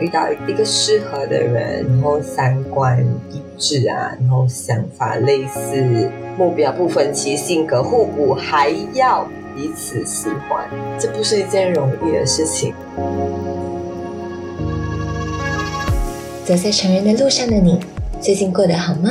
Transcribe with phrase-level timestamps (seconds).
[0.00, 10.68] 遇到一个适合的人，然后三观一致啊，然后想法类似，目标不分歧，性格互补，还要彼此喜欢，
[10.98, 12.74] 这不是一件容易的事情。
[16.44, 17.78] 走在成人的路上的你，
[18.20, 19.10] 最近过得好吗？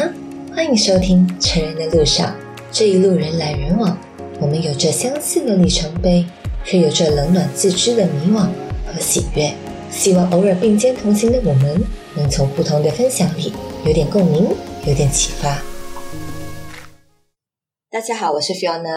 [0.53, 2.27] 欢迎收听《成人的路上》，
[2.71, 3.97] 这一路人来人往，
[4.39, 6.25] 我们有着相似的里程碑，
[6.65, 8.47] 却有着冷暖自知的迷惘
[8.85, 9.53] 和喜悦。
[9.91, 11.83] 希望偶尔并肩同行的我们，
[12.15, 13.51] 能从不同的分享里
[13.85, 14.47] 有点共鸣，
[14.87, 15.61] 有点启发。
[17.89, 18.87] 大家好，我是 Fiona。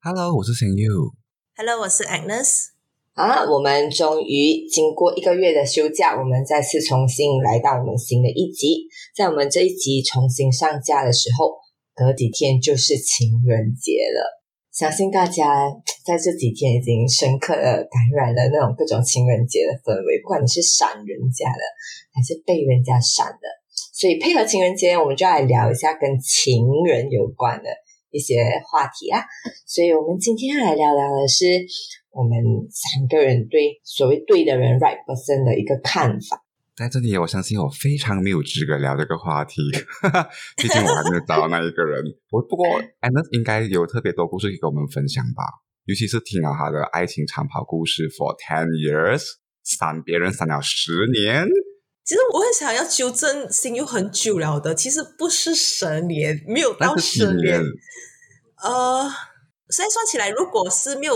[0.00, 1.12] Hello，我是 s You。
[1.56, 2.70] Hello，我是 Agnes。
[3.12, 8.88] 啊，我们终于经过一个月的休假，我们再次重新来到我们新的一集。
[9.14, 11.52] 在我们这一集重新上架的时候，
[11.94, 14.39] 隔几天就是情人节了。
[14.80, 15.68] 相信大家
[16.06, 21.60] 在这几天已经深刻的感染了那种各种情人节的氛围，不管你是闪人家的，
[22.14, 23.44] 还是被人家闪的。
[23.92, 27.68] 所以配合情人节，我们就来聊一下跟情人有关的
[28.10, 28.40] 一些
[28.72, 29.20] 话题啊。
[29.66, 31.44] 所以我们今天来聊聊的是。
[32.12, 32.42] 我们
[32.72, 36.42] 三个人对所谓对的人 right person 的一个看法，
[36.80, 39.60] 在这里，我相信我非常没有资格聊这个话题，
[40.56, 42.02] 毕竟我还没有找到那一个人。
[42.30, 42.66] 我不过
[43.02, 45.44] Anna 应该有特别多故事可以跟我们分享吧，
[45.84, 49.22] 尤其是听了他的爱情长跑故事，for ten years，
[49.62, 51.46] 闪别人闪了十年。
[52.02, 57.60] 其实我很想要纠正，心有很久了的，其实不是十年，没有到十年。
[58.56, 59.06] 呃，
[59.68, 61.14] 现在算起来，如果是没有。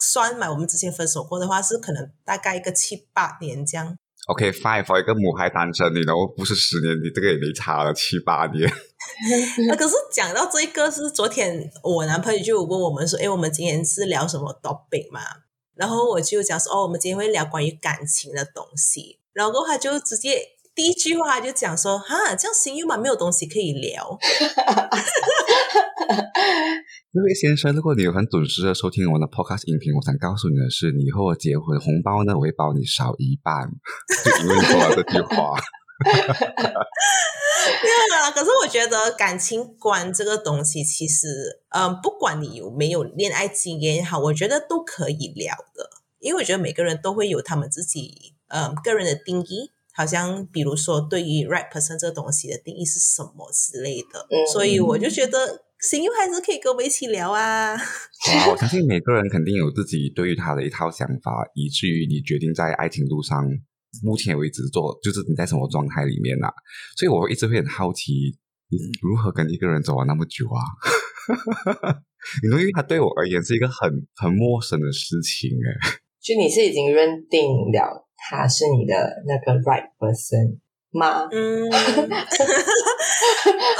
[0.00, 3.96] 算嘛，我们之前分手过的话，是可能大概一个七八年这样。
[4.26, 8.70] OK，fine，for 一个母胎单身，你都不是十年，你这个也没差了七八年。
[9.66, 15.20] 那 可是讲到这一个，是昨天我男朋友就问我们说：“哎，我们今天是聊什么 topic 嘛？”
[15.74, 20.36] 然后我就讲说：“哦，我们今天会聊关于感情的东西。”然后他就直接
[20.78, 24.16] 第一句话就讲说：“哈，这样新友嘛，没有东西可以聊。
[27.12, 33.68] ”这位先生，如果你有很准时的收听我们的 podcast 音频，我想告诉你的是，你以后结婚红包呢，我会包你少一半，
[34.24, 35.58] 就因为你说了这句话。
[36.06, 45.90] 没有啦，可是我觉得感情观这个东西，其实，嗯，不管你有没有恋爱经验也好，我觉得都可以聊的，
[46.20, 49.72] 因为我觉得每个人都会有他们自己，嗯，个人的定义。
[49.98, 55.66] 好像比如说，对于 right person 这个东西的定义是什么之类的，所以我就觉得。
[55.80, 57.76] 行，又还是可以跟我们一起聊啊！
[58.50, 63.46] 我相信每个人肯定有自己对于他的一套想法，以至于你决定在爱情路上，
[64.02, 66.50] 目前为止做就是你在什么状态里面啊？
[66.96, 68.10] 所以我一直会很好奇，
[68.70, 70.58] 你如何跟一个人走了那么久啊？
[72.42, 75.94] 因为他对我而言是一个很很陌生的事情哎。
[76.20, 80.58] 就你是已经认定了他是你的那个 right person。
[80.90, 81.28] 吗？
[81.30, 81.76] 嗯， 可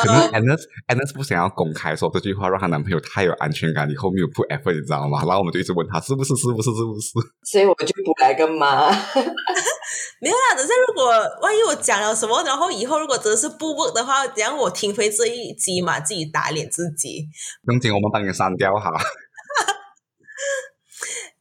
[0.04, 0.54] 能 Anna
[0.88, 5.20] Anna 不想要公开说这句话，让她男朋友太有安全感，以后没有 put effort，你知道吗？
[5.24, 7.12] 然后我们就一直问他是不是是不是是不是？
[7.50, 8.90] 所以我就不来个妈。
[10.20, 11.06] 没有啦，等下如果
[11.40, 17.26] 万一我讲了什么，然后以后如果真的是不 work 的话，等下我听回这一集嘛，自己打脸自己。
[17.64, 18.92] 不用紧，我们帮你删掉哈。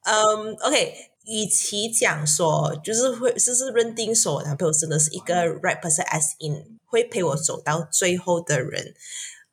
[0.07, 0.93] 嗯，OK。
[1.27, 8.93] 与其讲说，就是会，就是认定说我男朋友真的是一个 right person，as in 会陪我走到最后的人。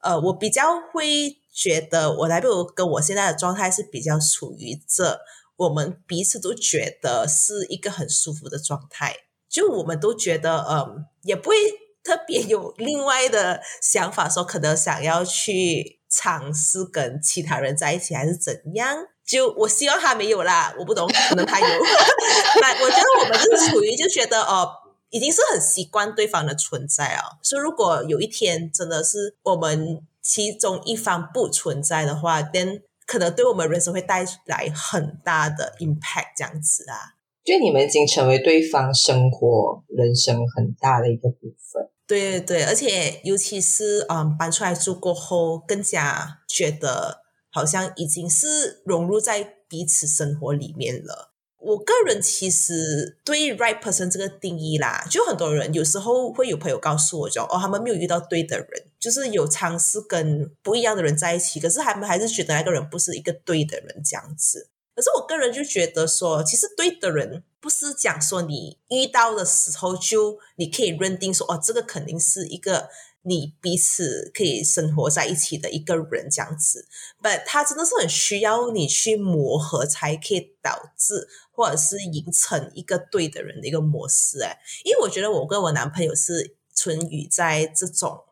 [0.01, 5.19] 呃，我比较会觉得我男朋友跟我现在的状态是比较处于这，
[5.57, 9.17] 我们彼此都觉得是一个很舒服的状态，
[9.49, 11.57] 就我们都觉得，嗯，也不会
[12.05, 19.07] 特别有另外的想法，说可能想要去尝试跟其他人在一起，还是怎样。
[19.27, 21.67] 就我希望他没有啦，我不懂，可能他有。
[22.61, 24.71] 那我觉得我们是处于就觉得哦，
[25.09, 27.39] 已经是很习惯对方的存在哦。
[27.43, 37.17] 所以如果有一天真的是我们其中一方不存在的话，then 可能对我们人生会带来很大的 impact 这样子啊。
[37.45, 41.89] 就你们已经成为对方生活、人生很大的一个部分。
[42.07, 47.24] 对对对，而且尤其是嗯搬出来住过后，更加觉得。
[47.55, 51.31] 好像已经是融入在彼此生活里面了。
[51.59, 58.69] 我个人其实对 right person 这个定义啦，就很多人有时候会有朋友告诉我，就哦，他们没有遇到对的人，
[58.99, 64.69] 就是有尝试跟不一样的人在一起，可是他们还是觉得那个人不是一个对的人这样子。
[64.97, 72.89] 可是我个人就觉得说，其实对的人不是讲说你遇到的时候就你可以认定说哦，这个肯定是一个。
[73.25, 76.87] 你彼此可以生活在一起的一个人这样子。
[77.23, 84.43] 但他真的是很需要你去磨合，才可以导致或者是形成一个对的人的一个模式。
[84.43, 88.25] 哎，因为我觉得我跟我男朋友是存于在这种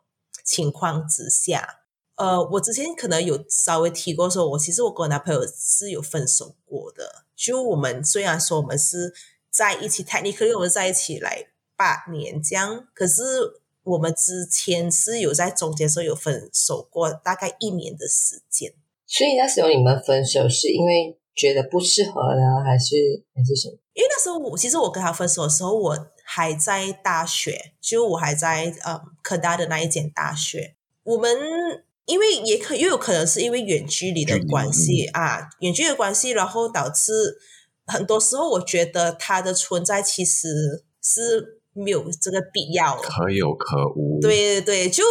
[0.45, 1.81] 情况之下。
[2.17, 7.25] 呃，我之前可能有稍微提过，说我其实我跟我男朋友是有分手过的。
[7.35, 9.13] 就我们虽然说我们是
[9.51, 18.73] 在一起，technically 我们在一起来八年这样，可是我们之前是有在中间时候有分手过，大概一年的时间。
[19.07, 23.77] 所以那时候你们分手是因为觉得不适合呢，还是还是什么？
[23.95, 31.85] 因为那时候我其实我跟他分手的时候，我还在大学，就我还在呃科大的那一间大学，我们。
[32.05, 37.39] 因为也可又有可能是因为远距离的关系啊，远距离的关系，然后导致
[37.87, 44.21] 很多时候我觉得他的存在其实是没有这个必要，可有可无。
[44.21, 45.03] 对对对，就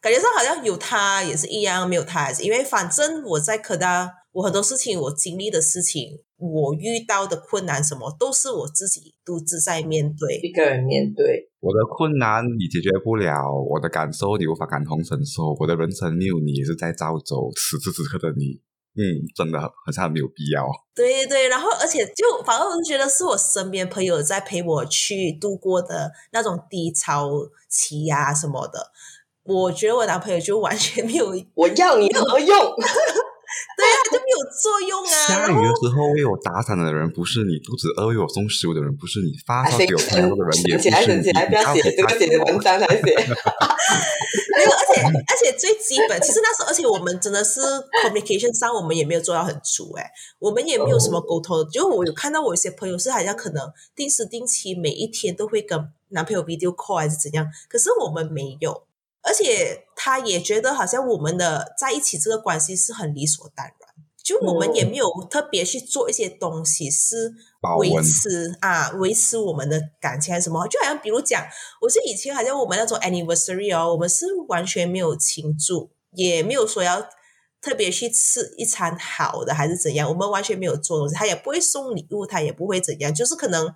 [0.00, 6.20] 感觉上好像有他也是一样，没有他也是，因为反正我在科大，我很多事情我经历的事情。
[6.40, 13.34] 我遇到的困难什么都是我自己独自在面对，一个人面对我的困难，你解决不了
[13.68, 15.56] 我的感受，你无法感同身受。
[15.58, 18.60] 我的人生没有你，也是在造走此时此刻的你。
[18.98, 20.66] 嗯，真的好像没有必要。
[20.92, 27.30] 对对，然后而且就反而我是觉得是我身边朋友在陪我去度过的那种低潮
[27.68, 28.90] 期呀什么的。
[29.44, 32.48] 我觉得我男朋友就完全没有，我要你何用？
[33.78, 35.14] 对啊，就没有作用啊。
[35.28, 41.30] 下雨的时候为我打伞的人不是你，肚子饿为我送食物的人不是你，发烧有朋友的人也不是你。
[41.46, 43.02] 不要写这个写的文章才写。
[44.58, 47.60] 没有，而且而且最基本，其实那时候，而且我们真的是
[48.02, 50.10] communication 上，我们也没有做到很足哎，
[50.40, 51.64] 我们也没有什么沟通。
[51.70, 55.78] 就我有看到我一些朋友是好像可能定时定期每一天都会跟
[56.08, 58.82] 男朋友 video call 还是怎样，可是我们没有。
[59.22, 63.74] 而且他也觉得好像我们的在一起这个关系是很理所当然，
[64.22, 67.32] 就我们也没有特别去做一些东西是
[67.80, 71.44] 维持啊维持我们的感情什么，就好像比如讲，
[71.80, 77.04] 我是以前好像我们那种 anniversary 哦，我们是完全没有庆祝，也没有说要
[77.60, 83.74] 特别去吃一餐好的还是怎样，我们完全没有做东西，他也不会送礼物，他也不会怎样，就是可能。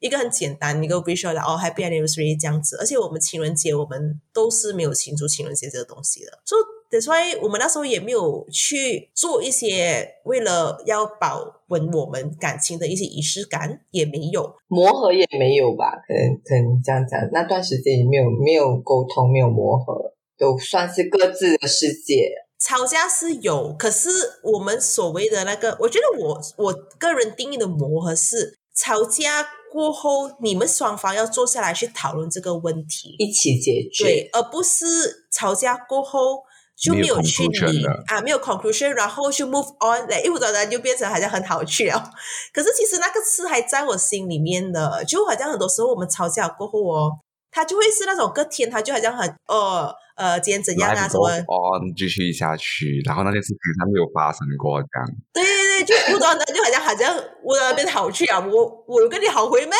[0.00, 15.96] 一个很简单，一个 visual 的哦，Happy Anniversary 这样子，而且我们情人节我们都是没有庆祝情人节这个东西的，所以 That's why 我们那时候也没有去做一些为了要保稳我们感情的一些仪式感，也没有磨合也没有吧？
[16.06, 22.30] 可能可能这样讲，那段时间也没有没有沟通，没有磨合，都算是各自的世界。
[22.60, 24.08] 吵架是有，可是
[24.44, 29.48] 我们所谓的那个，我觉得我我个人定义的磨合是吵架。
[29.72, 36.42] 过后，你们双方要坐下来去讨论这个问题，一起解决，对，而不是吵架过后
[36.76, 42.10] 就没有去理啊，没有 conclusion，然后就 move on，来，一不短然就变成好像很好去了。
[42.52, 47.10] 可是其实那个刺还在我心里面的，就好像很多时候我们吵架过后哦，
[47.56, 49.90] 他就会是那种隔天，他就好像很哦。
[50.14, 51.08] 呃，今天怎样啊？
[51.08, 51.28] 什么？
[51.28, 55.08] 哦，继续下去，然后那件事情他没有发生过，这样。
[55.32, 59.74] 对对对，就不断的，就好像好像我那边好去啊，我我有跟你好回没？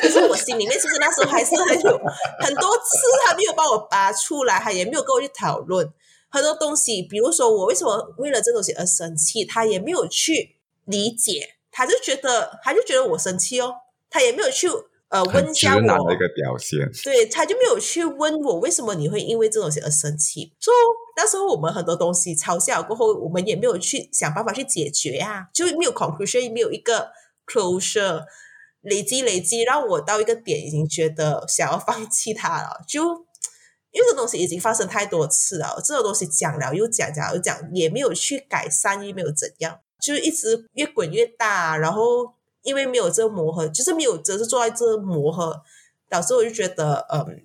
[0.00, 1.98] 可是我心里面其实那时候还是很有
[2.40, 5.90] 很多次，他没有把我拔出来，他也没有跟我去讨论
[6.30, 7.02] 很多东西。
[7.02, 10.56] 比如说，我为什么为了这东西而生气，他也没有去
[10.86, 13.74] 理解，他就觉得他就觉得我生气哦，
[14.08, 14.68] 他也没有去。
[15.12, 20.54] 呃，问一下我的一个表现，对他就没有去问我为什么你会因为这东西而生气。
[20.58, 20.72] 说
[21.18, 27.10] 那时候我们很多东西吵架过后，我们也没有去想办法去解决啊，就没有 conclusion，没有一个
[27.46, 28.22] closure，
[28.80, 32.82] 累积累积，让我到一个点已经觉得想要放弃它了。
[32.88, 33.02] 就
[33.90, 42.32] 因为这东西已经发生太多次了，这个东西讲了又讲，讲又讲，也没有去改善，也没有怎样，就一直越滚越大，然后。
[42.62, 45.60] 因为没有这磨合，就是没有，只是坐在这磨合，
[46.08, 47.42] 导致我就觉得，嗯，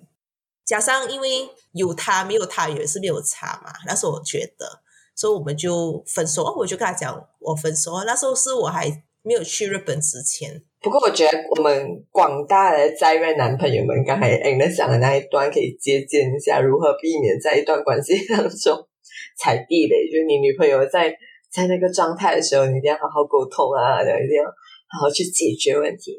[0.64, 3.72] 加上因为有他没有他也是没有差嘛。
[3.86, 4.80] 那时候我觉得，
[5.16, 6.44] 所以我们就分手。
[6.56, 8.04] 我就跟他讲，我分手。
[8.04, 8.86] 那时候是我还
[9.22, 10.62] 没有去日本之前。
[10.80, 18.86] 不过我觉得我们广大的在任男朋友们，刚才 a n 讲的那一段，可以借鉴一下如何避免在一段关系当中
[19.36, 20.06] 踩地雷。
[20.06, 21.12] 就是你女朋友在
[21.50, 24.44] 在那个状态的时候，你一定要好好沟通啊，一定要。
[24.88, 26.12] 好好去解决问题，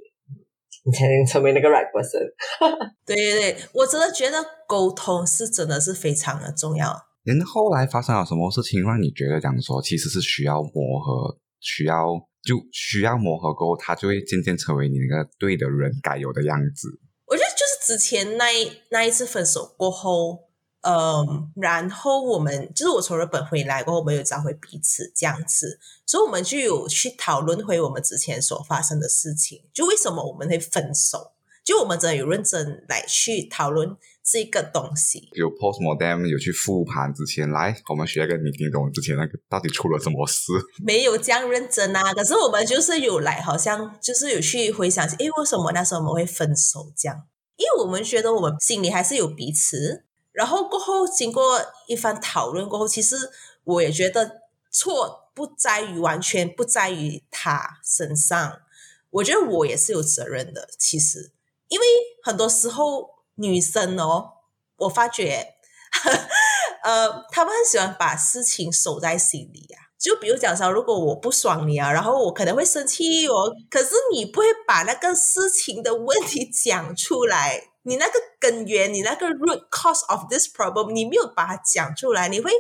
[0.86, 2.22] 你才能成为那个 right person。
[3.06, 6.96] 对对对，我真的觉得沟通是真的是非常的重要。
[7.24, 12.06] 人后来发生了什么事情，让你觉得讲说，其实是需要磨合，需要
[12.44, 16.88] 就需要磨合过后，他就会渐渐成为你那个对的人该有的样子。
[17.28, 20.49] 我觉得就是之前那一那一次分手过后，
[20.82, 31.34] 嗯，然后我们就是我从日本回来过后，我们有找回彼此这样子，所以我们就有去讨论回我们之前所发生的事情，就为什么我们会分手，
[31.66, 35.28] 就我们真的有认真来去讨论这个东西。
[35.34, 40.54] 有 post mortem 有去复盘之前，来我们学一个你听懂之前那个到底出了什么事？
[40.82, 47.28] 没有这样认真啊，可是我们就是有来，好像就是有去回想，诶，为什么那时候我们会分手这样？
[47.58, 50.06] 因为我们觉得我们心里还是有彼此。
[50.32, 53.16] 然后过后，经过一番讨论过后，其实
[53.64, 58.62] 我也觉得错不在于完全不在于他身上，
[59.10, 60.70] 我觉得我也是有责任的。
[60.78, 61.32] 其实，
[61.68, 61.86] 因为
[62.24, 64.34] 很多时候女生哦，
[64.78, 65.56] 我发觉，
[66.84, 69.80] 呃，他们很喜欢把事情守在心里呀。
[69.98, 77.69] 就比如讲说，如果我不爽你啊，然后我可能会生气哦，可是你不会把那个事情的问题讲出来。
[77.90, 82.52] 你那个根源，你那个 root cause of this problem，你没有把它讲出来，你会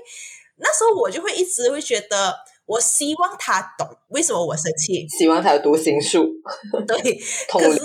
[0.57, 6.25] 那时候我就会一直会觉得，我希望他懂为什么我生气，希望他有读心术，
[6.87, 6.97] 对，
[7.47, 7.79] 可是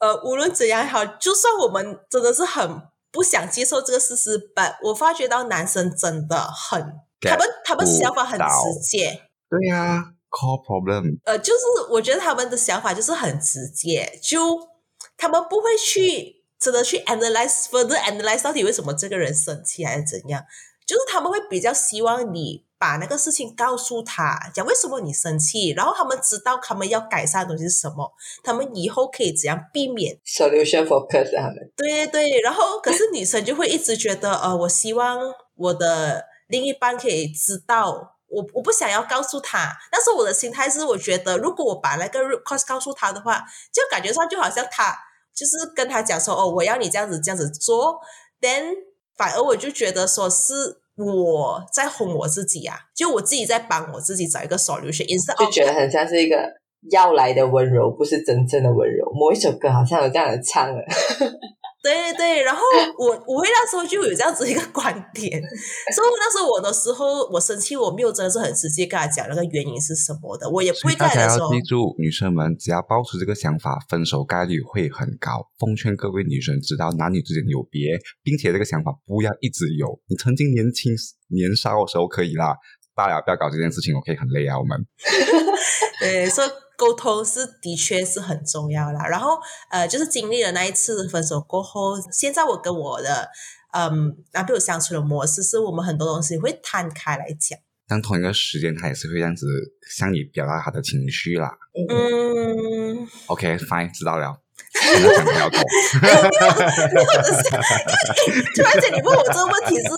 [0.00, 2.82] 呃，无论怎样好，就算我们真的是很
[3.12, 6.80] 不想接受这个事实，but 我发觉到男生真的很，
[7.20, 11.60] 他们他们想法很直接，对呀，core problem，呃，就是
[11.90, 14.77] 我觉得他们的想法就是很直接，就。
[15.18, 20.42] 他们不会去真的去 analyze further analyze 到底为什么这个人生气还是怎样，
[20.86, 31.56] 就是他们会比较希望你把那个事情告诉他，讲为什么你生气，然后他们知道他们要改善的东西是什么，他们以后可以怎样避免 solution focus 他们。
[31.76, 35.18] 对对对，然后可是女生就会一直觉得，呃，我希望
[35.56, 44.96] 我的另一半可以知道，我我不想要告诉他，但是我的心态是，我觉得如果我把那个 root cause 告诉他的话，就感觉上就好像他。
[45.38, 48.00] 就是跟他讲说哦，我要你这样子这样子做
[48.40, 48.74] ，then
[49.16, 55.06] 反而我就觉得说是我在哄我自己啊，就我自己在帮我自己找一个 solution，
[55.38, 56.36] 就觉得很像是一个
[56.90, 59.08] 要来的温柔，不是真正的温柔。
[59.14, 60.82] 某一首歌好像有这样的唱了。
[61.88, 62.60] 对对，然后
[62.98, 65.40] 我我会那时候就有这样子一个观点，
[65.94, 75.48] 所以那时候我的时候我生气，我没有真的是很直接跟他讲那个原因是什么的，我也不会大家要记住，女生们只要抱出这个想法，分手概率会很高。
[75.58, 79.98] 奉劝各位女生，知道男女之间有别，并且这个想法不要一直有。
[80.08, 80.92] 你曾经年轻
[81.28, 82.54] 年少的时候可以啦，
[82.94, 84.78] 大家不要搞这件事情，我可以很累啊，我们。
[86.00, 86.48] 对，所以。
[86.78, 89.04] 沟通是的确是很重要啦。
[89.08, 89.36] 然后
[89.68, 93.28] 呃，就是经历了那一次分手过后，现在我跟我的
[93.72, 97.58] 嗯男朋友相处的模式，是我们很多东西会摊开来讲。
[97.88, 99.46] 但同一个时间，他也是会这样子
[99.90, 101.58] 向你表达他的情绪啦。
[101.90, 104.40] 嗯，OK，fine，知道了。
[104.78, 105.50] 没有没有，
[108.54, 109.88] 突然间你问我这个问题是，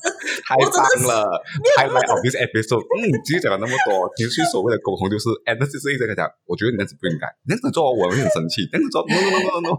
[0.47, 0.73] 太棒
[1.05, 1.43] 了，
[1.77, 2.23] 太棒了！
[2.23, 9.71] 就是 episode，嗯，其实讲了那么多，其实所谓的沟通就是，哎，那就是一直在讲，我觉得你那样子不应该，你那样子做我会很生气，那样子做，no no no no no。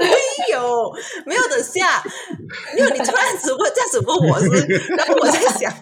[0.00, 0.08] 没
[0.52, 0.92] 有，
[1.26, 2.02] 没有等下，
[2.74, 4.48] 没有你突然只问这样子问我是，
[4.96, 5.72] 然后我在想，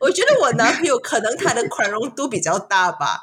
[0.00, 3.20] 我觉得我男朋友可能他的宽容度比较大吧，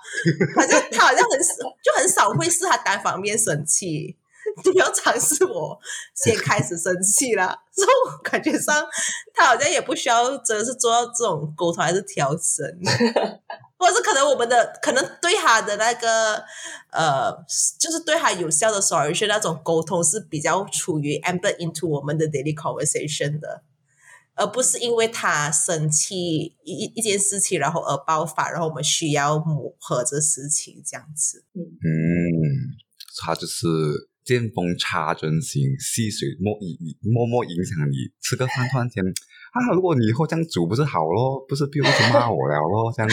[0.55, 1.39] 好像他好像很
[1.81, 4.17] 就很少会是他单方面生气。
[4.71, 5.77] 你要尝试我
[6.13, 8.85] 先开始生气了， 之后感觉上
[9.33, 12.65] 他好像也不需要真的是做到这种沟通还是调整，
[13.77, 16.43] 或者是可能我们的可能对他的那个
[16.91, 17.31] 呃，
[17.79, 23.63] 就是对他有效的 solution 那种沟通是比较处于 embed into 我们的 daily conversation 的，
[24.35, 31.43] 而不是因为他生气一一件事情然后而爆发，然后我们需要磨合这事情这样子。
[31.55, 32.77] 嗯，
[33.21, 33.65] 他就是。
[34.25, 38.11] 见风插针型，细水默影默默影响你。
[38.19, 39.03] 吃个饭突然间
[39.53, 41.45] 啊，如果你以后这样煮不是好咯？
[41.47, 42.91] 不是不用去骂我了咯？
[42.97, 43.09] 这样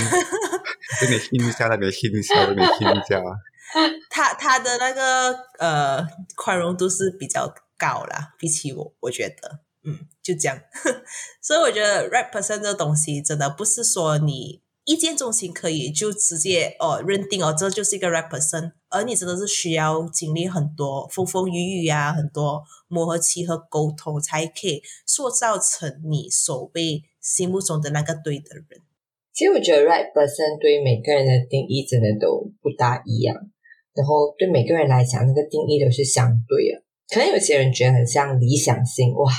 [1.00, 3.23] 这边听一下，那边听一下，那边听一下。
[4.11, 10.59] 他他的那个呃宽容度是比较高啦，比起我，我觉得，嗯，就这样。
[11.40, 14.62] 所以我觉得 right person 这东西真的不是说你。
[14.85, 28.67] 一见钟情可以就直接哦认定哦这就是一个 right person，而你真的是需要经历很多风风雨雨啊，很多磨合期和沟通，才可以塑造成你所谓心目中的那个对的人。
[29.33, 33.37] 其实我觉得 right person 对每个人的定义真的都不大一样，
[33.95, 36.83] 然后对每个人来讲，那个定义都是相对的。
[37.09, 39.33] 可能有些人觉得很像理想型哇。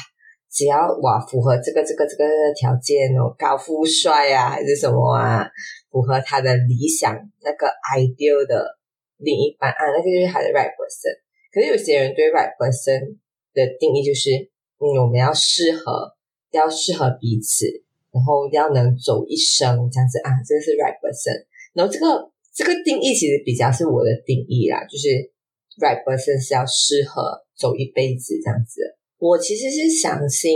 [0.54, 5.50] 只要哇符合这个这个这个条件哦，高富帅啊还是什么啊，
[5.90, 7.66] 符合他的理想那个
[7.98, 8.78] ideal 的
[9.18, 11.18] 另一半啊，那个就是他的 right person。
[11.52, 13.18] 可是有些人对 right person
[13.54, 14.30] 的定义就是
[14.78, 16.14] 嗯，我们要适合，
[16.52, 17.66] 要适合彼此，
[18.12, 21.46] 然后要能走一生这样子啊，这个是 right person。
[21.74, 25.08] 然后这个这个定义其实比较是我的定义啦，就是
[25.82, 28.98] right person 是要适合走一辈子这样子。
[29.24, 30.52] 我其实是相信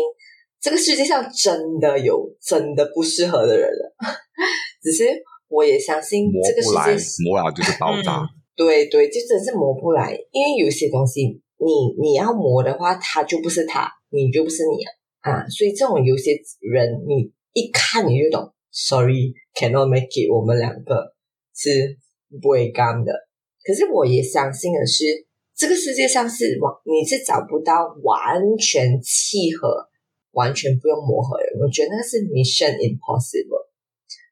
[0.59, 3.95] 这个世界上真的有真的不适合的人了，
[4.83, 5.07] 只是
[5.47, 8.27] 我也相信这个世界，磨了就是爆炸。
[8.57, 15.47] 对对，就真是磨不来，因为有些东西你你要磨的话，他就不是他，你就不是你啊啊！
[15.47, 21.15] 所以这种有些人，你一看你就懂，sorry cannot make it，我们两个
[21.55, 21.97] 是
[22.41, 23.13] 不会干的。
[23.63, 25.05] 可是我也相信的是，
[25.57, 27.73] 这个世界上是完你是找不到
[28.03, 29.89] 完全契合、
[30.31, 31.59] 完全不用磨合的人。
[31.59, 33.67] 我觉得那是 mission impossible。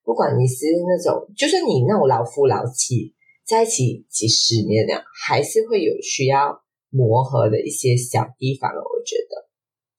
[0.03, 3.13] 不管你是那种，就算你那种老夫老妻。
[3.47, 9.47] 在一起几十年了，还是会有需要磨合的一些小地方我觉得，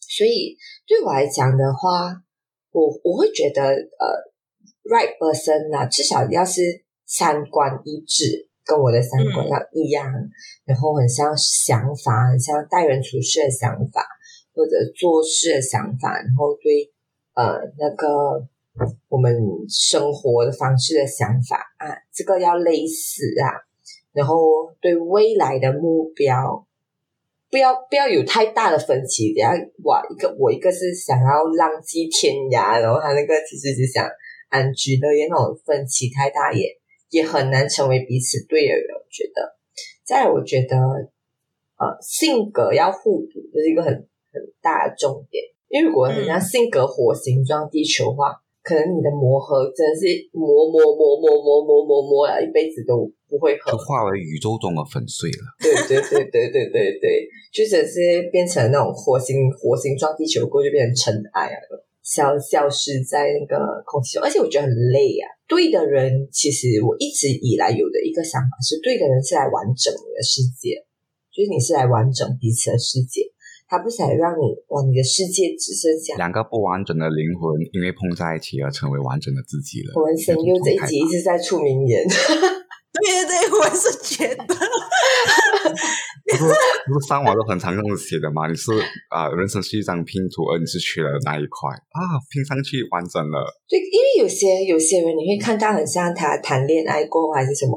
[0.00, 2.24] 所以对我来讲的话，
[2.72, 4.06] 我我会觉得呃
[4.90, 6.60] ，right person 啊，至少要是
[7.06, 10.12] 三观一致，跟我的三观要一样，
[10.66, 14.04] 然后很像想法，很像待人处事的想法，
[14.52, 16.92] 或者做事的想法，然后对
[17.34, 18.46] 呃那个。
[19.08, 19.34] 我们
[19.70, 23.48] 生活的方式的想法啊，这个要类似啊，
[24.12, 24.36] 然后
[24.82, 26.66] 对未来的目标，
[27.50, 29.32] 不要不要有太大的分歧。
[29.32, 34.06] 等下我，一个我一个是想要浪迹天涯，然后他那个其实是想
[34.50, 36.68] 安居乐业，那种分歧太大也
[37.10, 38.86] 也很难成为彼此对的人。
[38.94, 39.56] 我觉得，
[40.04, 45.44] 再来我觉得呃性格要互补，这是一个很很大的重点。
[45.68, 48.42] 因为如果人家性格火星撞地球的话。
[48.66, 55.54] 可能你的磨合真的是磨磨磨磨磨磨磨磨了一辈子都不会合，就化为宇宙中的粉碎了。
[55.62, 61.54] 对对对对对对对，就只是变成那种火星火星撞地球过就变成尘埃啊，
[62.06, 64.22] 消消失在那个空气中。
[64.22, 65.26] 而且我觉得很累啊。
[65.50, 70.86] 对的人，其实我一直以来有的一个想法是，对的人是来完整你的世界，
[71.34, 73.34] 就是你是来完整彼此的世界。
[73.68, 79.92] 他不想让你哇，你的世界只剩下两个不完整的灵魂，因为碰在一起而成为完整的自己了。
[79.96, 84.44] 我们声优这一集一直在出名言，对对对，我是觉得，
[86.86, 88.46] 不是不是上网都很常用写的吗？
[88.46, 88.70] 你是
[89.10, 91.98] 啊，人生是一张拼图，而你是缺了那一块啊，
[92.30, 93.42] 拼上去完整了。
[93.68, 97.76] 对，因为有些有些人你会看到很像他谈恋爱过后还是什么，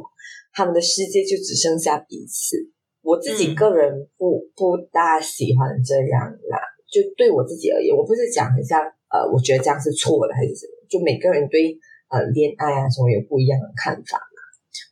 [0.54, 2.56] 他们的世界就只剩下彼此。
[3.02, 10.74] 我自己个人不不大喜欢这样啦，就对我自己而言，我不是讲很像呃，我觉得这样是错的还是什么？
[10.88, 11.74] 就每个人对
[12.10, 14.38] 呃恋爱啊什么有不一样的看法嘛。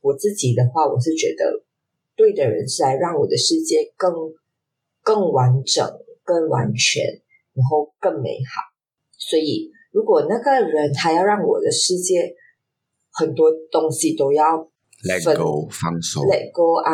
[0.02, 1.46] 我自己的话，我是觉得
[2.18, 4.12] 对的人是来让我的世界更
[5.02, 5.88] 更完整、
[6.26, 7.06] 更完全，
[7.54, 8.60] 然后更美好。
[9.18, 12.36] 所以，如果那个人他要让我的世界
[13.12, 14.44] 很多东西都要
[15.08, 16.92] let go 放手，let go 啊，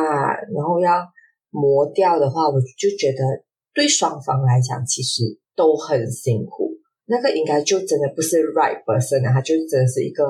[0.53, 1.01] 然后要。
[1.55, 3.21] 磨掉的话，我就觉得
[3.75, 5.21] 对双方来讲其实
[5.55, 6.73] 都很辛苦。
[7.05, 10.23] 那个应该就真的不是 right person 啊，他就真的是一个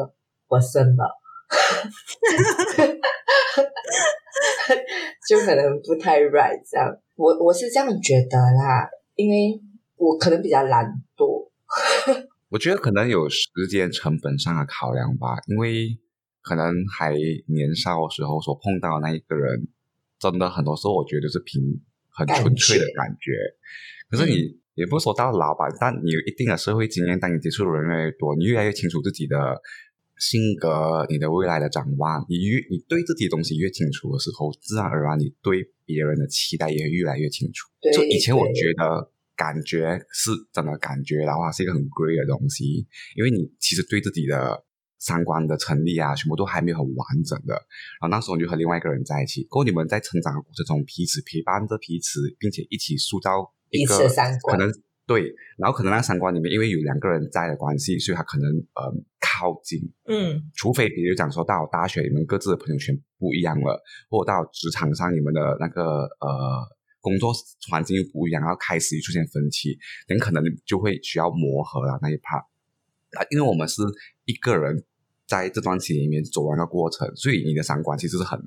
[0.49, 1.15] person 了，
[5.27, 6.95] 就可能不太 right 这样。
[7.15, 9.61] 我我是这样觉得啦，因为
[9.95, 10.85] 我可能比较懒
[11.15, 11.49] 惰。
[12.49, 15.97] 我觉得可能有时间成本上的考量吧，因为
[16.41, 17.13] 可能还
[17.47, 19.67] 年少的时候所碰到那一个人。
[20.19, 21.61] 真的很多时候，我觉得是凭
[22.07, 23.33] 很纯粹的感觉。
[24.09, 29.61] 可是你也不说到老吧，但你有一定的社会经验，当你接触的人越来越多，你越来越清楚自己的
[30.17, 32.26] 性格、你的未来的展望。
[32.30, 37.67] 你越你对自己东西越清楚的时候，自然而然你对别人的期待也越来越清楚。
[37.93, 44.65] 就以前我觉得感觉是怎么感觉的话，是一个很 great 的东西，因为你其实对自己的。
[45.06, 47.54] 三观的成立啊，全部都还没有很完整的。
[47.99, 53.97] 然后那时候你就和另外一个人在一起，过后你们在成长的过程中，彼此陪伴着彼此，并且一起塑造一个
[54.49, 54.71] 可能
[55.05, 55.33] 对。
[55.57, 59.79] 然后可能那三观里面，因为有两个人在的关系，所以他可能呃靠近。
[60.07, 66.67] 嗯，除非比如讲说到大学，你们各自的朋友圈不一样了，或者到职场上，你们的那个呃
[67.01, 67.33] 工作
[67.69, 72.43] 环境又不一样，然后开始出现分歧，很可能就会需要磨合了那一 part。
[73.19, 73.81] 啊，因为我们是
[74.25, 74.83] 一个人。
[75.25, 78.37] 在这段期间里面走完个过程，所以你的三观其实是很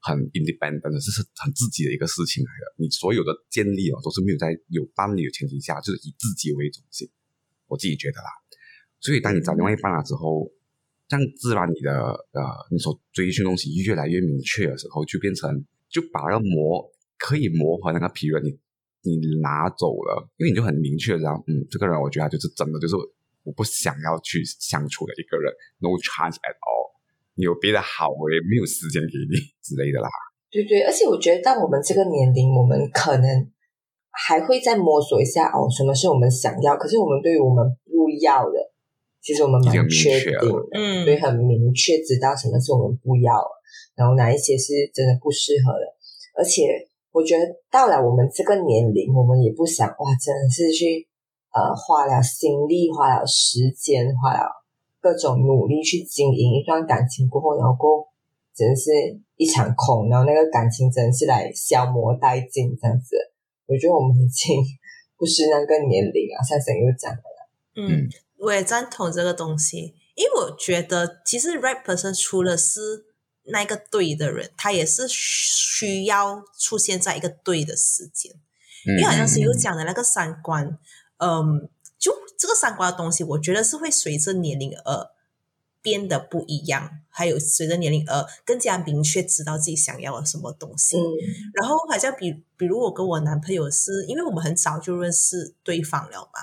[0.00, 2.74] 很 independent 的，这是很自己的一个事情来的。
[2.76, 7.08] 你所有的建立哦，都是没有在有伴侣的前提下，就是以自己为中心。
[7.66, 8.30] 我自己觉得啦，
[9.00, 10.50] 所以当你找另外一半了之后，
[11.06, 11.92] 这样自然你的
[12.32, 18.56] 呃，你所追寻东西越来越明确的时候，就变成就把那个磨可以磨合那个皮润，你
[19.02, 22.94] 你拿走了，因为你就很明确的知道，嗯，这个人我觉得他就是真的就是
[23.42, 26.77] 我不想要去相处的一个人，no chance at all。
[27.38, 30.10] 你有别的好，我也没有时间给你之类的啦。
[30.50, 33.28] 对对，而且我觉得到我们这个年龄，我们可能
[34.10, 38.58] 还会再摸索一下哦，什么是我们想要，可是我们对于我们不要的，
[39.22, 43.30] 其实我们蛮确定的，嗯，所以很明确知道什么是我们不要，
[43.94, 45.86] 然后哪一些是真的不适合的。
[46.34, 46.66] 而且
[47.12, 51.06] 我觉得到了我们这个年龄，我们也不想哇，真的是去
[51.54, 54.50] 呃花了心力、花了时间、花了
[55.00, 58.06] 各种努力去经营一段感情过后，然后过
[58.54, 58.90] 真的是
[59.36, 63.16] 一场空，然后那个感情真的是来消磨殆尽这样子。
[63.66, 64.62] 我觉得我们已经
[65.16, 67.50] 不是那个年龄啊，像沈又讲的了。
[67.76, 68.08] 嗯，
[68.38, 72.80] 我也赞同这个东西，因为我觉得其实 right person 除了是
[73.44, 78.32] 那个对的人，他也是需要出现在一个对的时间。
[78.86, 80.64] 因为好像是有讲的那个三观，
[81.18, 85.10] 嗯，就这个三观的东西，我觉得是会随着年龄而
[85.82, 90.96] 变得不一样，还有随着年龄而更加明确知道自己想要什么东西。
[90.96, 91.02] 嗯
[91.54, 96.40] 然后好像比比如我跟我男朋友是因为我们很早就认识对方了嘛，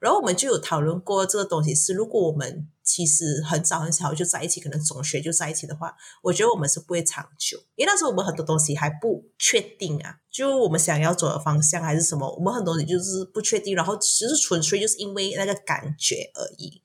[0.00, 16.80] 然后我们就有讨论过这个东西是，如果我们其实很早很早就在一起，可能中学就在一起的话，我觉得我们是不会长久，因为那时候我们很多东西还不确定啊，就我们想要走的方向还是什么，我们很多东西就是不确定，然后只是纯粹就是因为那个感觉而已。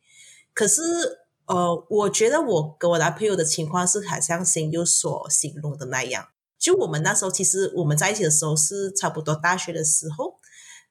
[0.54, 0.82] 可是
[1.46, 6.28] 呃，我觉得我跟我男朋友的情况是，好像新优所形容的那样。
[6.58, 10.40] 就我们那时候，其实我们在一起的时候是差不多大学的时候，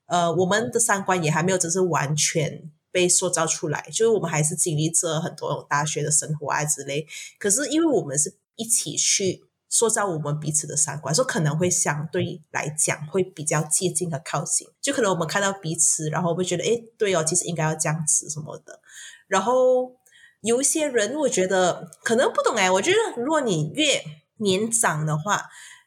[0.07, 7.07] 呃，我们的三观也还没有真是完全被塑造出来，就是我们还是经历着很多大学的生活啊之类。
[7.38, 14.66] 可是因为我们是一起去塑造我们彼此的三观，所以可能会相对来讲会比较接近和靠近。
[14.81, 18.81] 就可能我们看到彼此，然后会觉得，哎，对哦，其实应该要这样子什么的。
[19.29, 19.94] 然后
[20.40, 24.03] 有一些人，我觉得可能不懂哎，我觉得如果你越
[24.38, 25.44] 年长的话，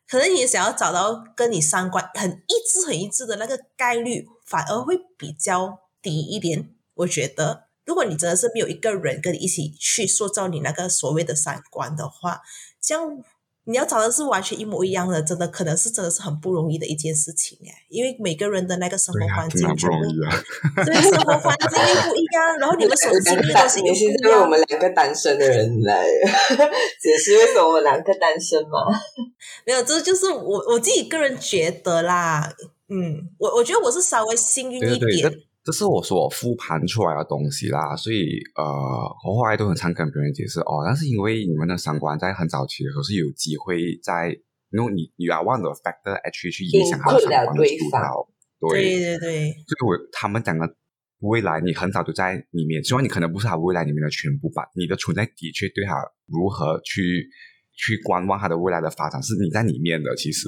[0.08, 6.73] 可能你想要找到跟你三观很一致、很一致的那个概率，反而会比较低一点。
[6.96, 12.42] 我觉得，如果你真的是没有一个人跟你一起去塑造你那个所谓的三观的话，
[12.82, 13.24] 这样
[13.66, 20.44] 你要找的是完全一模一样的，真的可能是真的是很不容易的一件事情哎，因为每个人的那个生活环境真的很不容易啊。
[20.86, 24.32] 对生活环境又不一样，然后你们所经历的东西也是不一样。
[24.32, 26.06] 因为我们两个单身的人来
[27.02, 28.80] 解释为什么我们两个单身吗？
[29.66, 32.54] 没有，这就是我我自己个人觉得啦。
[32.90, 38.64] 嗯，我我觉得我是稍微幸运一对对对，这是我所复盘出来的东西啦，所以呃，
[39.26, 44.28] 我后来都很常跟别人解释哦，但是因为你们的三观在很早期的时候是有机会在，
[44.72, 47.78] 因为你 you are one of the factor actually 去影响他的三观的对
[48.60, 50.68] 对，对对对，所以我他们讲的
[51.20, 55.96] 未来，你很早就在里面，虽然你可能不是他未来里面的全部吧，你的存在的确对他
[56.28, 57.26] 如何去
[57.74, 60.48] 去观望它的未来的发展是你在里面的，其实，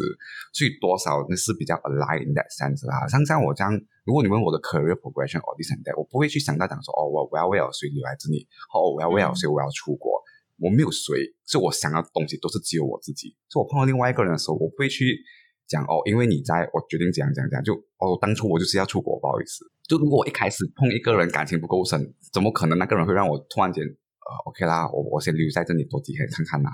[0.53, 3.07] 所以多少那是比较 aligned in that sense 啦。
[3.07, 3.73] 像像我这样，
[4.05, 10.21] 如果你问我的 career progression or this and that，我不会去想到讲说哦，我我要为了谁留在这里，哦，我要为了谁我要出国。
[10.57, 13.35] 我没有谁，所以我想要的东西都是只有我自己。
[13.49, 15.19] 所以我碰到另外一个人的时候，我不会去
[15.67, 17.61] 讲哦，因为你在，我决定怎样怎样怎样。
[17.61, 19.65] 就哦，当初我就是要出国，不好意思。
[19.83, 21.99] 就如果我一开始碰一个人感情不够深，
[22.31, 26.71] 怎么可能那个人会让我突然间呃，OK 啦，我我先留在这里多几天看看啦。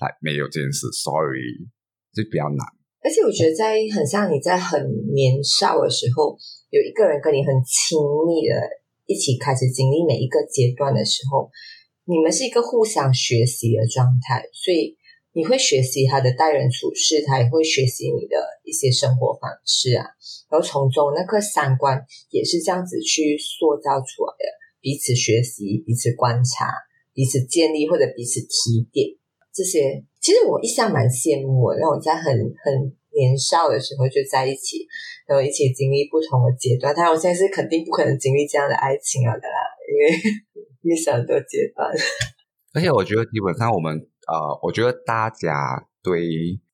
[0.00, 1.68] 来，没有这件事，sorry，
[2.16, 2.64] 就比较难。
[3.02, 4.80] 而且我觉得在很像你在很
[5.14, 6.36] 年少的时候，
[6.68, 8.54] 有一个人跟你很亲密的
[9.06, 11.50] 一起开始经历每一个阶段的时候，
[12.04, 14.96] 你们是一个互相学习的状态，所以
[15.32, 20.04] 你会学习他的待人处事，他也会学习你的一些生活方式啊，
[20.50, 24.44] 然后从中那个三观也是这样子去塑造出来的，
[24.80, 26.68] 彼此学习，彼此观察，
[27.14, 29.19] 彼此建立或者彼此提点。
[29.52, 34.86] 这些其实我一向蛮羡慕的，那种在很很年少的时候就在一起，
[35.26, 36.94] 然后一起经历不同的阶段。
[36.94, 39.58] 当然，我现在是肯定不可能经历这样的爱情了的啦，
[39.90, 40.04] 因为
[40.86, 41.90] 遇上很多阶段。
[42.72, 43.98] 而且我觉得基本上我们
[44.30, 45.50] 呃，我觉得大家
[46.04, 46.22] 对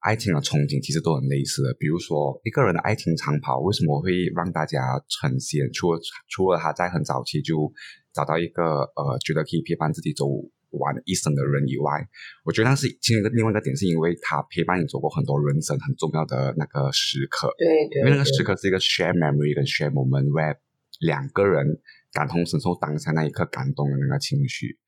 [0.01, 1.75] 爱情的憧憬其实都很类似的。
[1.81, 5.65] 比如说一个人的爱情长跑，为什么会让大家呈现？
[5.73, 7.73] 除了除了他在很早期就
[8.13, 10.29] 找到一个呃，觉得可以陪伴自己走
[10.71, 12.07] 完一生的人以外，
[12.45, 17.49] 我觉得那是其中一个另外一个点，是因为他陪伴你走过很多人生很重要的那个时刻。
[17.59, 20.57] 对对因为那个时刻是一个 share memory 跟 share moment，where
[21.01, 21.81] 两个人
[22.13, 24.79] 感同身受当下那一刻感动的那个情绪。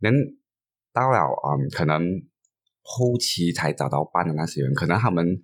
[0.00, 0.12] 能
[0.92, 2.02] 到了嗯，可能
[2.82, 5.42] 后期才找到伴的那些人，可能他们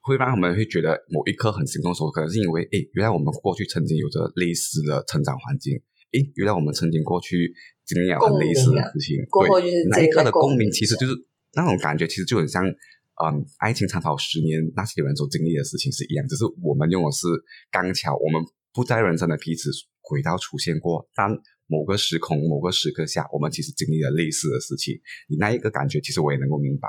[0.00, 5.80] 会让他们会觉得某一刻很心动的时候，可能是因为，诶，原来我们过去曾经有着类似的成长环境，
[6.12, 7.52] 诶，原来我们曾经过去
[7.84, 11.14] 经历了很类似的事情，过后就是那一刻的共鸣，其实就是
[11.54, 17.26] 那种感觉，其实就很像，嗯，爱情长跑十年那些人所经历的事情是一样，只是我们用的是
[17.70, 18.42] 刚巧，我们
[18.72, 19.70] 不在人生的彼此
[20.00, 21.30] 轨道出现过，但
[21.66, 24.98] 某个时空、某个时刻下，我们其实经历了类似的事情。
[25.28, 26.88] 你那一个感觉，其实我也能够明白，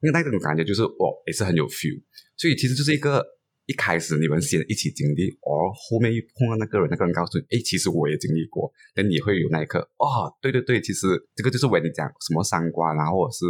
[0.00, 2.00] 因为那种感觉就是我也是很有 feel，
[2.36, 3.24] 所以其实就是一个
[3.66, 13.44] 一开始你们先一起经历，而后面一碰到那个人，那个人告诉你，哎，其实我也经历过，那你会有那一刻，哦，对对对，其实这个就是我跟你讲什么三观啊，或者是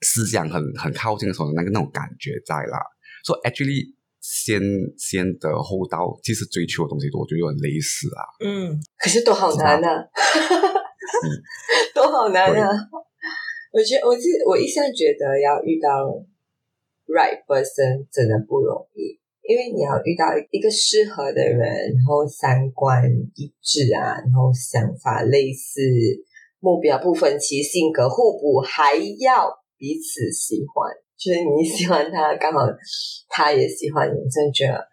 [0.00, 2.78] 思想很很靠近的时候那个那种感觉在啦。
[3.24, 4.60] 所以 actually 先
[4.96, 8.22] 先得后到，其实追求的东西我觉得有点类似啊。
[8.44, 10.04] 嗯，可是都好难啊，
[11.94, 12.68] 都好难啊！
[13.72, 15.88] 我觉得我是我一向觉得要遇到
[17.06, 23.02] right person 真的不容易，因为你要遇到一个适合的人，然后三观
[23.34, 25.80] 一致啊，然后想法类似，
[26.60, 30.92] 目标不分歧，性格互补，还要彼此喜欢。
[31.18, 32.60] 就是你喜欢他，刚好
[33.28, 34.86] 他也喜欢你，真的觉得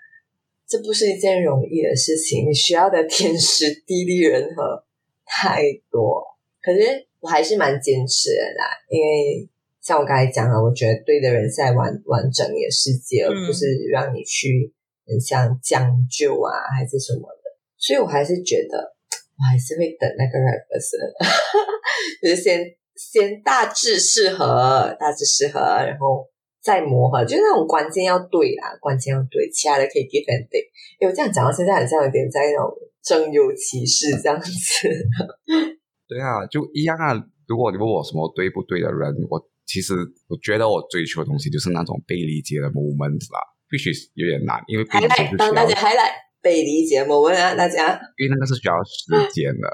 [0.68, 2.48] 这不是一件容易的事情。
[2.48, 4.84] 你需要的天时地利人和
[5.26, 6.24] 太多，
[6.62, 8.66] 可是我还是蛮坚持的啦。
[8.90, 9.50] 因为
[9.82, 14.74] 像我刚才讲了，我觉得对的人是在完完整你的世界，而不是让你去
[15.06, 17.44] 很像将就啊，还是什么的。
[17.78, 21.12] 所以我还是觉得，我还是会等那个 right person，
[22.22, 22.76] 就是先。
[23.00, 26.28] 先大致适合，大致适合，然后
[26.62, 30.68] 再磨合，就是那种关键要对啦，关键要对，其他的可以 give and take。
[31.00, 32.68] 因为这样讲到现在，好像有点在那种
[33.02, 34.52] 征友歧视这样子。
[36.12, 37.15] 对啊，就一样啊。
[37.48, 39.39] 如果你问我什么对不对的人，我
[39.70, 39.94] 其实
[40.28, 46.10] 我觉得我追求的东西就是那种被理解的 moment 啦，必须有点难，因为还来当大家还来
[46.42, 49.70] 被理解 moment 啊，大家，因为那个是需要时间的。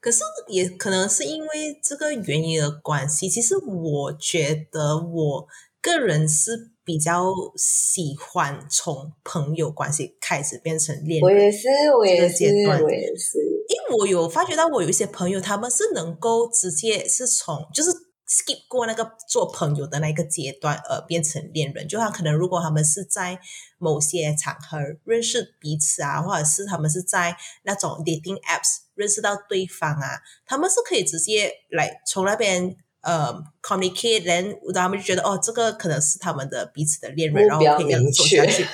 [0.00, 5.46] 可是也可能是因为这个原因的关系，其实我觉得我
[5.80, 11.22] 个人是比较喜欢从朋友关系开始变成恋人。
[11.22, 13.38] 我也是，我也是，我也是。
[13.68, 17.90] 因为我有发觉到，我有一些朋友，他们是能够直接是从就是
[18.28, 21.88] skip 过那个做朋友的那个阶段，而变成恋人。
[21.88, 23.40] 就他可能如果他们是在
[23.78, 28.88] 某些场合认识彼此啊，或者是他们是在那种 dating apps。
[28.98, 38.66] 认识到对方啊，他们是可以直接来从那边呃 communicate，然后他们就觉得哦，这个可能是他们的彼此的恋人，然后可以这样走下去。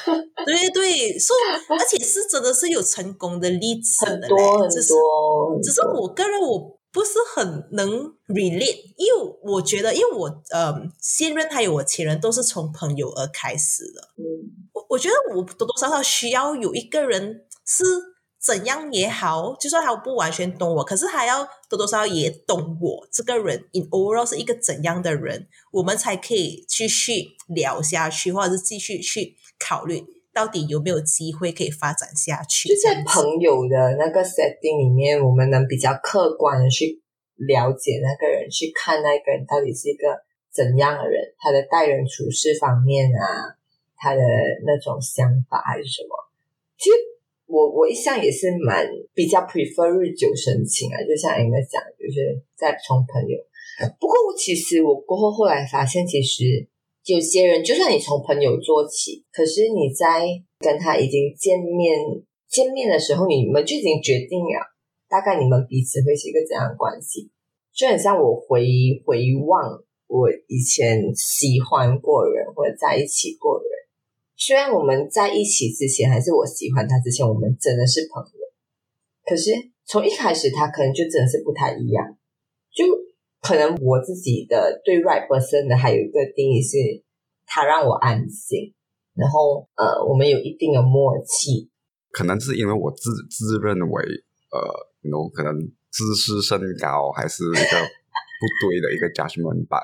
[0.46, 4.94] 对 对，所以而且是真的是有成功的例子的嘞，只是
[5.62, 7.90] 只是我个人我不是很能
[8.28, 14.00] relate，因为我觉得，因为我呃现任还有我前任都是从朋友而开始的。
[14.16, 14.22] 嗯，
[14.72, 18.14] 我我觉得我多多少少需要有一个人是。
[18.44, 23.58] 怎样也好，就算他不完全懂我，可是他要多多少少也懂我这个人。
[23.72, 32.68] In overall 是一个怎样的人，我们才可以继续聊下去，或者是继续去考虑到底有没有机会可以发展下去。
[32.68, 37.00] 就在朋友的那个 setting 里面，我们能比较客观的去
[37.36, 40.20] 了解那个人，去看那个人到底是一个
[40.52, 43.54] 怎样的人，他的待人处事方面啊，
[43.96, 44.20] 他的
[44.66, 46.10] 那种想法还是什么，
[46.76, 46.96] 其实。
[47.46, 53.38] 我我一向也是蛮比较 prefer 日久生情啊，就像 a m 讲，就是在从朋友。
[54.00, 56.66] 不过我其实我过后后来发现，其实
[57.04, 60.24] 有些人就算你从朋友做起，可是你在
[60.58, 61.98] 跟他已经见面
[62.48, 64.60] 见面的时候，你们就已经决定了
[65.08, 67.30] 大概你们彼此会是一个怎样的关系。
[67.74, 68.64] 就很像我回
[69.04, 73.68] 回望我以前喜欢过人或者在一起过人。
[74.36, 78.40] 虽然我们在一起之前，还是我喜欢他之前，我们真的是朋友。
[79.24, 79.50] 可是
[79.86, 82.16] 从一开始，他可能就真的是不太一样。
[83.44, 87.04] 就可能我自己的对 right person 的还有一个定义是，
[87.44, 88.72] 他让我安心，
[89.14, 91.68] 然后呃，我们有一定的默契。
[92.10, 94.02] 可能是因为我自自认为，
[94.50, 94.58] 呃，
[95.02, 95.52] 有可能
[95.92, 97.76] 自视甚高，还是一个
[98.40, 99.78] 不对的一个 judgment 吧。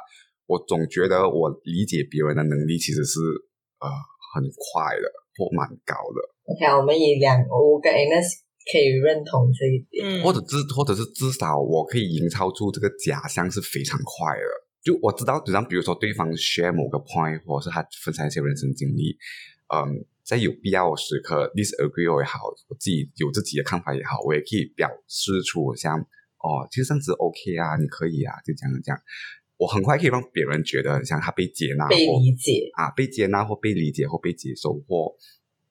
[0.46, 3.20] 我总觉得我理解别人的能力其实是
[3.80, 3.88] 呃。
[4.32, 6.22] 很快的，或蛮高的。
[6.46, 8.38] OK，我们以两，我跟 Amos
[8.70, 14.44] 可以认同这一点，或者至，或者是至少我可以营造出这个假象是非常快的。
[14.82, 19.16] 就我知道，只要比如说对方 share 某个 point，或者是他分享一些人生经历，
[19.68, 28.98] 嗯，在有必要的时刻，disagree 也好，我自己有自己的看法也好，我也可以表示出像哦，其实这样子 OK 啊，你可以啊，就这样这样。
[29.58, 35.14] 我很快可以让别人觉得像他被接纳、被理解啊，被接纳或被理解或被接受，或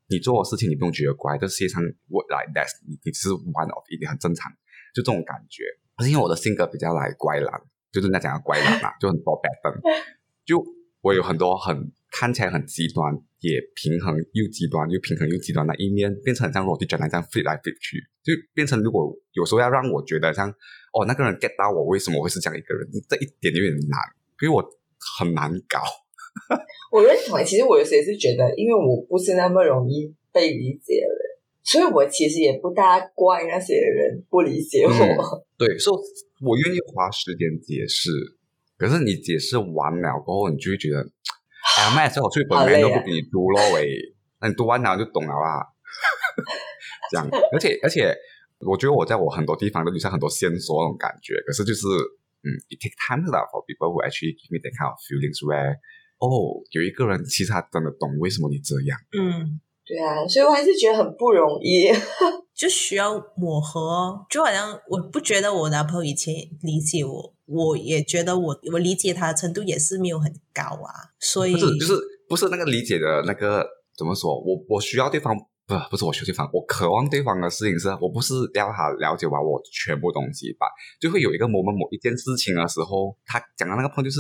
[0.09, 4.51] 你做的事情你不用觉得怪，这世界上 what like that，你你是 one of 一点很正常，
[4.93, 5.63] 就这种感觉。
[5.95, 9.81] 可是因为我的性格比较来乖狼，就是那讲的乖狼嘛，就很多 bad 分，
[10.45, 10.65] 就
[11.01, 23.99] 我有很多很看起来很极端，也平衡又极端，又平衡又极端的一面，变成很像 roti 卷来这样 flip 来 flip 去，就变成如果有时候要让我觉得像哦那个人 get 到我为什么会是这样一个人，这一点有点难，
[24.41, 24.63] 因为我
[25.17, 25.83] 很难搞。
[26.91, 31.21] 我认同，其实我有时也是觉得，因为我不是那么容易被理解的人，
[31.63, 34.91] 所以我其实也不大怪那些人不理解我。
[34.91, 38.09] 嗯对，所以我愿意花时间解释，
[38.77, 40.99] 可是你解释完了过后，你就会觉得，
[41.77, 43.97] 哎呀，麦这我最本好累啊没都不给你读咯喂，
[44.41, 45.65] 那你读完了就懂了啦。
[47.11, 48.15] 这样，而且而且，
[48.65, 51.87] 我觉得我在我很多地方都留下很多线索那种感觉，可是就是，
[52.43, 55.75] 嗯，it take time to for people who actually give me that kind of feelings where，
[56.19, 61.89] 哦，有一个人其实他真的懂为什么你这样，嗯，对啊，所以我还是觉得很不容易。
[62.53, 64.25] 就需要磨合哦。
[64.29, 71.93] 就好像我不觉得我男朋友以前理解我，我也觉得我我理解他的程度也是没有很高啊，所以不是就是
[72.27, 73.65] 不是那个理解的那个
[73.97, 74.37] 怎么说？
[74.41, 75.33] 我我需要对方
[75.65, 80.67] 不不是我需要对方，我渴望对方的事情是我不是要他了解完我全部东西吧，
[80.99, 84.19] 就会有一个某某某一件事情的时候，他讲的那个 point 就是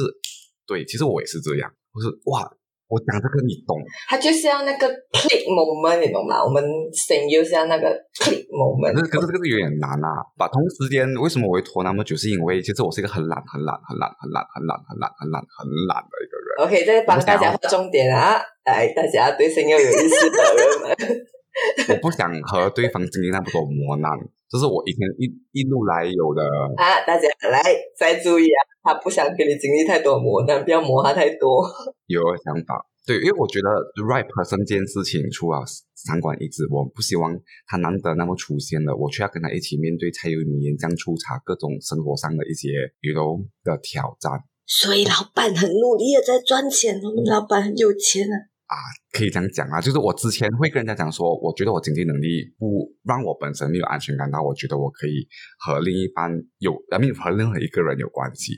[0.65, 2.45] 对，其实我也是这样，我说哇，
[2.87, 3.77] 我讲这个你懂，
[4.09, 6.43] 他就是要那个 click moment，你懂吗？
[6.43, 8.97] 我们声优是要那个 click moment。
[8.97, 10.09] 是可是这个是有点难啊。
[10.37, 12.15] 把同时间为什么我会拖那么久？
[12.15, 16.47] 是因为其实我是一个很懒、很懒、很懒、很懒、很懒、很懒、很懒、很懒的一个人。
[16.65, 18.41] OK，再帮大家画重点啊！
[18.65, 20.97] 来，大家对声优有意思的人们，
[21.89, 24.11] 我不想和对方经历那么多磨难，
[24.49, 26.43] 这是我以前一一路来有的
[26.77, 27.61] 啊，大家来
[27.97, 28.59] 再注意啊！
[28.83, 31.65] 他不想跟你经历太多磨难，不要磨他太多。
[32.07, 32.85] 有个想法。
[33.05, 33.67] 对，因为我觉得
[34.05, 37.33] right person 这件事情，除了三观一致，我不希望
[37.65, 42.69] 他难得那么出现了，我却要跟他一起面对柴油米盐酱醋茶各种生活上的一些
[43.01, 44.45] 比如的挑战。
[44.67, 48.53] 所以老板很努力的在赚钱，我们老板很有钱啊。
[48.69, 48.77] 啊
[49.11, 55.27] 可以这样讲啊，就是我之前会跟人家讲说，我觉得我经济能力不让我本身没有安全感那，我觉得我可以
[55.57, 56.29] 和另一半
[56.59, 58.53] 有，呃，没有和任何一个人有关系，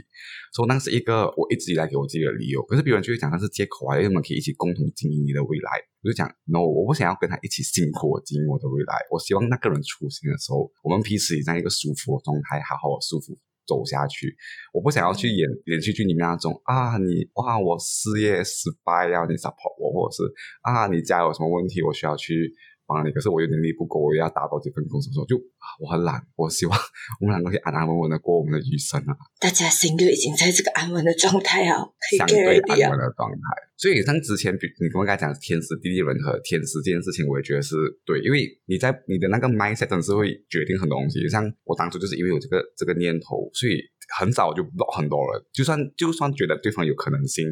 [0.51, 2.61] 所以那是一个我一直以来给我自己的理由。
[2.63, 5.71] 可是别人就会讲那是借口啊，因为我们可以一起共同经营你的未来。
[6.03, 13.39] 我就讲 no，我不想要跟他一起辛苦经营我的未来，我希望那个人出现的时候，我们彼此也在一个舒服的状态，好好的舒服。
[13.65, 14.35] 走下去，
[14.73, 22.53] 我不想要去演连续剧里面那种啊，你哇，我事业失败要你 support 我，或者是啊，你家有什么问题，我需要去
[22.91, 26.75] 帮你，可是我有能力不够，我要打多几份工，什么时候就啊，我很懒，我希望
[27.23, 31.79] 我们两个可以安安稳稳的过我们的余生啊，大家心就已经在这个安稳的状态啊，
[32.17, 32.99] 相对安稳。
[32.99, 33.37] 的状态。
[33.77, 37.73] 所以像之前比你跟我刚才讲天时地利人和天时这件事情，我也觉得是
[38.05, 41.27] 对，因为你在你的那个 mindset 真的是会决定很多东西。
[41.29, 43.81] 像我当初就是因为有这个这个念头，所以
[44.19, 47.47] 很早就 block 很多人，就算就算觉得对方有可能性，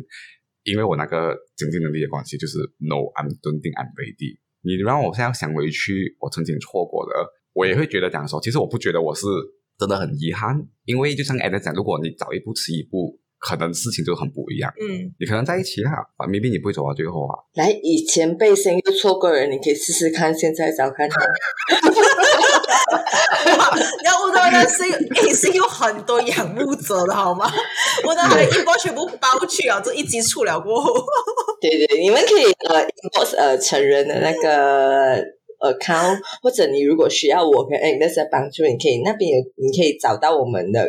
[0.63, 4.37] 因为我那个经济能力的关系，就是 no，I'm don't think I'm ready。
[4.61, 7.13] 你让我现在想回去，我曾经错过的，
[7.53, 9.25] 我也会觉得讲说，其实我不觉得我是
[9.77, 14.69] 真的很遗憾，因为就像 a d 讲，如果你早一步迟一步，可能事情就很不一样。
[14.81, 17.39] 嗯，你可能在一起啊，啊，maybe 你不会走到最后啊。
[17.53, 21.17] 来，以前被声优错过的人，你可以试试看，现在找看看。
[24.03, 27.49] 然后我的那是诶是有很多仰慕者的好吗？
[28.05, 30.93] 我的那一波全部包去啊，这一集出了过后，
[31.61, 35.21] 对对，你们可以呃 inbox 呃成人的那个
[35.59, 40.87] account，或者你如果需要我跟 Agnes 的帮助，你可以那边有你可以找到我们的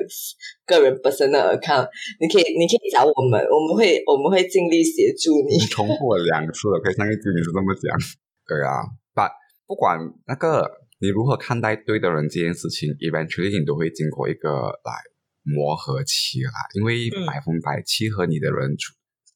[0.64, 1.88] 个人 personal account，
[2.20, 5.66] 你可以你可以找我们，我们会我们会尽力协助你你。
[5.66, 7.98] 重复了两次了，可以上一句你是这么讲。
[8.46, 9.28] 对啊，但
[9.66, 14.50] 不管那个你如何看待对的人这件事情，eventually 你都会经过一个
[14.85, 14.92] 来
[15.42, 18.76] 磨合期啦，因为嗯百分百契合你的人，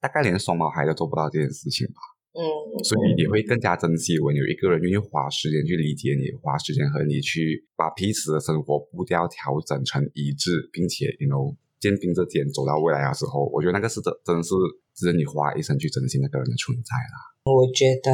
[0.05, 1.97] 大概连双胞胎都做不到这件事情吧。
[2.37, 2.45] 嗯，
[2.85, 14.52] 所以你会更加珍惜，when 有一个人愿意花时间去理解你，花时间和你去把彼此的生活步调调整成一致，并且，you know，肩并着肩走到未来的时候，我觉得那个是真真的是
[14.92, 17.17] 值得你花一生去珍惜那个人的存在啦。
[17.48, 18.13] 我觉得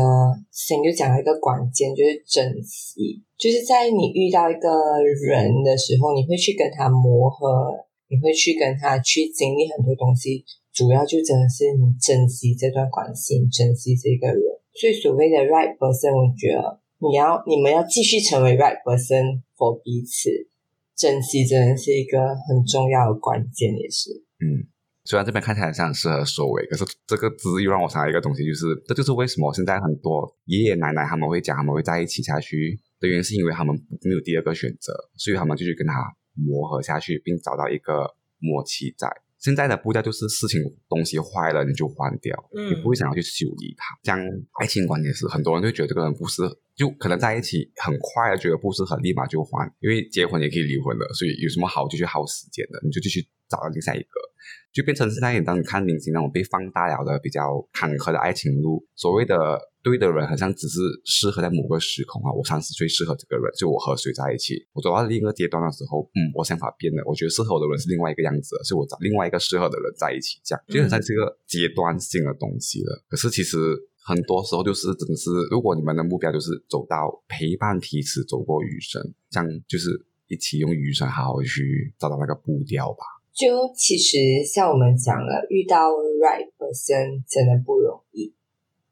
[0.53, 4.71] 先就讲了一个关键，就是珍惜，就是在你遇到一个
[5.03, 7.73] 人的时候，你会去跟他磨合，
[8.07, 14.43] 你会去跟他去经历很多东西，主要就真的是你珍惜这段关系，珍惜这个人。
[14.73, 20.31] 所以所谓的 right person，我觉得你要你们要继续成为 right person for 彼此，
[20.95, 22.19] 珍惜真的是一个
[22.49, 24.11] 很重要的关键，也是。
[24.39, 24.71] 嗯，
[25.05, 35.95] 虽然这边看起来像很适合收尾，可是这个字又让我想到一个东西，就是这就是为什么现在很多爷爷奶奶他们会讲他们会在一起下去的原因，是因为他们没有第二个选择，所以他们就去跟他
[36.35, 39.09] 磨合下去，并找到一个默契在。
[39.41, 43.99] 现在的步调就是事情东西坏了你就换掉，嗯你不会想要去修理它。
[44.05, 44.21] 像
[44.61, 46.43] 爱情观也是，很多人就觉得这个人不是，
[46.77, 54.21] 就可能在一起很快的觉得不适合，立马就换，因为结婚也可以离婚了，所以有什么好就去耗时间的，你就继续找到另下一个。
[54.73, 62.33] 就变成现在当你看明星那种被放大了的比较坎坷的爱情路，所谓的对的人，好像只是适合在某个时空啊。
[62.33, 64.55] 我三十岁适合这个人，就我和谁在一起。
[64.73, 73.03] 我走到另一个阶段的时候，嗯，我想法变了，我觉得适合我的人是另外一个样子了，所以我找另外一个适合的人在一起，这样就很像是一个阶段性的东西了。
[73.09, 73.57] 可是其实
[74.05, 79.01] 很多时候就是真的是，如果你们的目标就是走到陪伴彼此走过余生，
[79.31, 79.89] 这样就是
[80.29, 83.05] 一起用余生好好去找到那个步调吧。
[83.33, 85.89] 就其实像我们讲了，遇到
[86.21, 88.35] right person 真的不容易，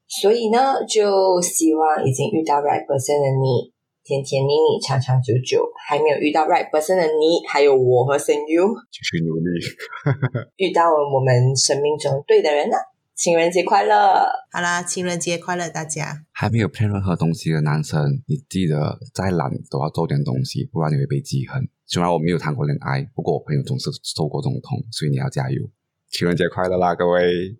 [0.09, 9.61] 所以呢，就希望已经遇到 right person 的你，甜甜蜜蜜，长长久久；还没有遇到 right person 的你，还有我和 s e n You，继续努力。
[10.57, 12.77] 遇到了我们生命中对的人了。
[13.15, 14.25] 情人节快乐！
[14.53, 16.25] 好啦，情人节快乐，大家！
[16.31, 21.69] 还没有 plan 任何东西的男生，你记得再懒都要做点东西，不然你会被记恨。
[21.85, 25.61] 虽然我没有谈过恋爱，不过我朋友总是受过这种痛，所以你要加油。
[26.09, 27.59] 情人节快乐啦，各位！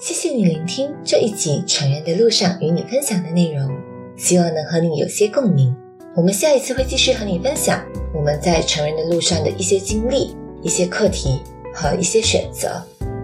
[0.00, 3.68] 谢谢你聆听这一集《成人的路上》与你分享的内容，
[4.16, 5.74] 希望能和你有些共鸣。
[6.14, 7.84] 我们下一次会继续和你分享
[8.14, 11.40] 我们在成人的路上的一些经历、一些课题
[11.74, 12.80] 和一些选择。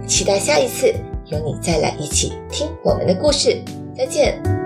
[0.08, 0.92] 期待下一次
[1.26, 3.62] 有你再来一起听我们的故事。
[3.96, 4.63] 再见。